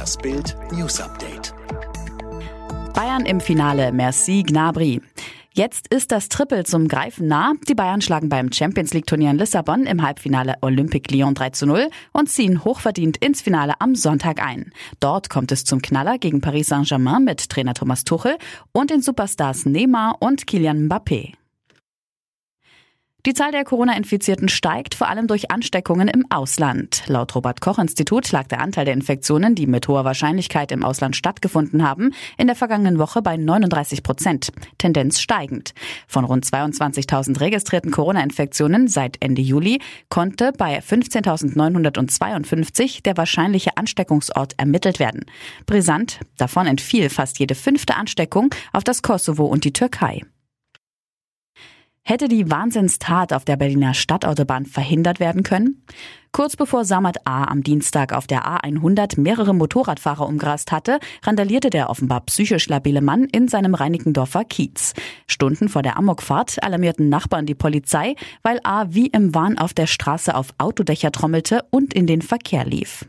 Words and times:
Das 0.00 0.16
Bild 0.16 0.56
News 0.72 0.98
Update. 0.98 1.52
Bayern 2.94 3.26
im 3.26 3.38
Finale. 3.38 3.92
Merci 3.92 4.42
Gnabry. 4.42 5.02
Jetzt 5.52 5.92
ist 5.92 6.10
das 6.10 6.30
Triple 6.30 6.64
zum 6.64 6.88
Greifen 6.88 7.28
nah. 7.28 7.52
Die 7.68 7.74
Bayern 7.74 8.00
schlagen 8.00 8.30
beim 8.30 8.50
Champions 8.50 8.94
League 8.94 9.06
Turnier 9.06 9.30
in 9.30 9.36
Lissabon 9.36 9.84
im 9.84 10.00
Halbfinale 10.00 10.54
Olympique 10.62 11.14
Lyon 11.14 11.34
3 11.34 11.50
zu 11.50 11.66
0 11.66 11.90
und 12.12 12.30
ziehen 12.30 12.64
hochverdient 12.64 13.18
ins 13.18 13.42
Finale 13.42 13.74
am 13.78 13.94
Sonntag 13.94 14.42
ein. 14.42 14.72
Dort 15.00 15.28
kommt 15.28 15.52
es 15.52 15.64
zum 15.64 15.82
Knaller 15.82 16.16
gegen 16.16 16.40
Paris 16.40 16.68
Saint-Germain 16.68 17.22
mit 17.22 17.50
Trainer 17.50 17.74
Thomas 17.74 18.04
Tuchel 18.04 18.38
und 18.72 18.88
den 18.88 19.02
Superstars 19.02 19.66
Neymar 19.66 20.16
und 20.20 20.46
Kylian 20.46 20.88
Mbappé. 20.88 21.34
Die 23.26 23.34
Zahl 23.34 23.52
der 23.52 23.64
Corona-Infizierten 23.64 24.48
steigt, 24.48 24.94
vor 24.94 25.10
allem 25.10 25.26
durch 25.26 25.50
Ansteckungen 25.50 26.08
im 26.08 26.24
Ausland. 26.30 27.02
Laut 27.06 27.34
Robert-Koch-Institut 27.34 28.32
lag 28.32 28.46
der 28.46 28.62
Anteil 28.62 28.86
der 28.86 28.94
Infektionen, 28.94 29.54
die 29.54 29.66
mit 29.66 29.88
hoher 29.88 30.06
Wahrscheinlichkeit 30.06 30.72
im 30.72 30.82
Ausland 30.82 31.16
stattgefunden 31.16 31.86
haben, 31.86 32.14
in 32.38 32.46
der 32.46 32.56
vergangenen 32.56 32.98
Woche 32.98 33.20
bei 33.20 33.36
39 33.36 34.02
Prozent. 34.02 34.52
Tendenz 34.78 35.20
steigend. 35.20 35.74
Von 36.06 36.24
rund 36.24 36.46
22.000 36.46 37.38
registrierten 37.40 37.90
Corona-Infektionen 37.90 38.88
seit 38.88 39.18
Ende 39.20 39.42
Juli 39.42 39.82
konnte 40.08 40.52
bei 40.56 40.78
15.952 40.78 43.02
der 43.02 43.18
wahrscheinliche 43.18 43.76
Ansteckungsort 43.76 44.54
ermittelt 44.56 44.98
werden. 44.98 45.26
Brisant, 45.66 46.20
davon 46.38 46.66
entfiel 46.66 47.10
fast 47.10 47.38
jede 47.38 47.54
fünfte 47.54 47.96
Ansteckung 47.96 48.48
auf 48.72 48.82
das 48.82 49.02
Kosovo 49.02 49.44
und 49.44 49.64
die 49.64 49.74
Türkei. 49.74 50.22
Hätte 52.02 52.28
die 52.28 52.50
Wahnsinnstat 52.50 53.32
auf 53.32 53.44
der 53.44 53.56
Berliner 53.56 53.94
Stadtautobahn 53.94 54.66
verhindert 54.66 55.20
werden 55.20 55.42
können? 55.42 55.84
Kurz 56.32 56.56
bevor 56.56 56.84
Samad 56.84 57.26
A. 57.26 57.44
am 57.44 57.62
Dienstag 57.62 58.12
auf 58.12 58.26
der 58.26 58.46
A100 58.46 59.20
mehrere 59.20 59.54
Motorradfahrer 59.54 60.26
umgerast 60.26 60.72
hatte, 60.72 60.98
randalierte 61.22 61.70
der 61.70 61.90
offenbar 61.90 62.20
psychisch 62.22 62.68
labile 62.68 63.00
Mann 63.00 63.24
in 63.24 63.48
seinem 63.48 63.74
Reinickendorfer 63.74 64.44
Kiez. 64.44 64.94
Stunden 65.26 65.68
vor 65.68 65.82
der 65.82 65.96
Amokfahrt 65.96 66.62
alarmierten 66.62 67.08
Nachbarn 67.08 67.46
die 67.46 67.54
Polizei, 67.54 68.14
weil 68.42 68.60
A. 68.64 68.86
wie 68.88 69.08
im 69.08 69.34
Wahn 69.34 69.58
auf 69.58 69.74
der 69.74 69.86
Straße 69.86 70.34
auf 70.34 70.54
Autodächer 70.58 71.12
trommelte 71.12 71.64
und 71.70 71.92
in 71.94 72.06
den 72.06 72.22
Verkehr 72.22 72.64
lief. 72.64 73.04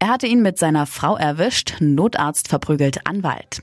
Er 0.00 0.08
hatte 0.08 0.28
ihn 0.28 0.42
mit 0.42 0.58
seiner 0.58 0.86
Frau 0.86 1.16
erwischt, 1.16 1.76
Notarzt 1.80 2.48
verprügelt 2.48 3.06
Anwalt. 3.06 3.62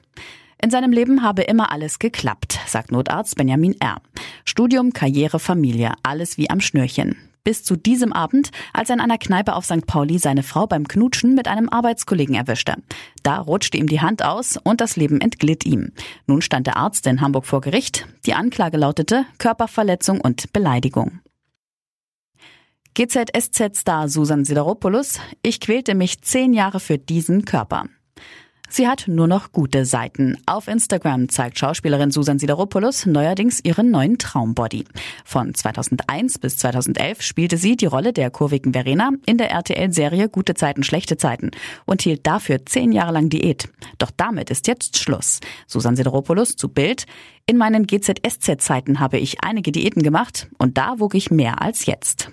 In 0.61 0.71
seinem 0.71 0.91
Leben 0.91 1.21
habe 1.21 1.43
immer 1.43 1.71
alles 1.71 1.99
geklappt, 1.99 2.59
sagt 2.65 2.91
Notarzt 2.91 3.35
Benjamin 3.35 3.75
R. 3.79 4.01
Studium, 4.45 4.93
Karriere, 4.93 5.39
Familie, 5.39 5.93
alles 6.03 6.37
wie 6.37 6.49
am 6.49 6.59
Schnürchen. 6.59 7.17
Bis 7.43 7.63
zu 7.63 7.75
diesem 7.75 8.11
Abend, 8.11 8.49
als 8.73 8.89
er 8.89 8.95
in 8.95 9.01
einer 9.01 9.19
Kneipe 9.19 9.53
auf 9.53 9.65
St. 9.65 9.85
Pauli 9.85 10.17
seine 10.17 10.41
Frau 10.41 10.65
beim 10.65 10.87
Knutschen 10.87 11.35
mit 11.35 11.47
einem 11.47 11.69
Arbeitskollegen 11.69 12.33
erwischte. 12.33 12.75
Da 13.21 13.37
rutschte 13.37 13.77
ihm 13.77 13.85
die 13.87 14.01
Hand 14.01 14.23
aus 14.23 14.57
und 14.57 14.81
das 14.81 14.95
Leben 14.95 15.21
entglitt 15.21 15.63
ihm. 15.63 15.91
Nun 16.25 16.41
stand 16.41 16.65
der 16.65 16.77
Arzt 16.77 17.05
in 17.05 17.21
Hamburg 17.21 17.45
vor 17.45 17.61
Gericht. 17.61 18.07
Die 18.25 18.33
Anklage 18.33 18.77
lautete 18.77 19.25
Körperverletzung 19.37 20.19
und 20.19 20.51
Beleidigung. 20.53 21.19
GZSZ-Star 22.95 24.07
Susan 24.07 24.45
Sideropoulos, 24.45 25.19
ich 25.43 25.59
quälte 25.59 25.93
mich 25.93 26.21
zehn 26.21 26.53
Jahre 26.53 26.79
für 26.79 26.97
diesen 26.97 27.45
Körper. 27.45 27.85
Sie 28.69 28.87
hat 28.87 29.05
nur 29.07 29.27
noch 29.27 29.51
gute 29.51 29.85
Seiten. 29.85 30.37
Auf 30.45 30.67
Instagram 30.67 31.29
zeigt 31.29 31.59
Schauspielerin 31.59 32.11
Susan 32.11 32.39
Sideropoulos 32.39 33.05
neuerdings 33.05 33.59
ihren 33.63 33.91
neuen 33.91 34.17
Traumbody. 34.17 34.85
Von 35.23 35.53
2001 35.53 36.39
bis 36.39 36.57
2011 36.57 37.21
spielte 37.21 37.57
sie 37.57 37.77
die 37.77 37.85
Rolle 37.85 38.13
der 38.13 38.31
kurvigen 38.31 38.73
Verena 38.73 39.11
in 39.25 39.37
der 39.37 39.51
RTL-Serie 39.51 40.29
Gute 40.29 40.55
Zeiten, 40.55 40.83
schlechte 40.83 41.17
Zeiten 41.17 41.51
und 41.85 42.01
hielt 42.01 42.25
dafür 42.27 42.65
zehn 42.65 42.91
Jahre 42.91 43.13
lang 43.13 43.29
Diät. 43.29 43.69
Doch 43.97 44.11
damit 44.15 44.49
ist 44.49 44.67
jetzt 44.67 44.97
Schluss. 44.97 45.39
Susan 45.67 45.95
Sideropoulos 45.95 46.55
zu 46.55 46.69
Bild. 46.69 47.05
In 47.45 47.57
meinen 47.57 47.87
GZSZ-Zeiten 47.87 48.99
habe 48.99 49.19
ich 49.19 49.43
einige 49.43 49.71
Diäten 49.71 50.03
gemacht 50.03 50.47
und 50.57 50.77
da 50.77 50.99
wog 50.99 51.15
ich 51.15 51.31
mehr 51.31 51.61
als 51.61 51.85
jetzt. 51.85 52.31